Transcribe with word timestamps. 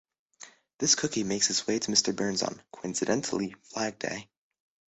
This 0.79 0.95
cookie 0.95 1.23
makes 1.23 1.51
its 1.51 1.67
way 1.67 1.77
to 1.77 1.91
Mr. 1.91 2.15
Burns 2.15 2.41
on, 2.41 2.59
coincidentally, 2.71 3.53
Flag 3.65 3.99
Day. 3.99 4.31